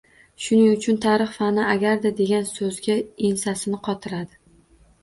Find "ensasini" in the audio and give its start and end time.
3.31-3.85